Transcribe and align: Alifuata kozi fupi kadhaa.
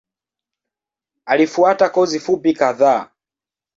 Alifuata 1.25 1.89
kozi 1.89 2.19
fupi 2.19 2.53
kadhaa. 2.53 3.09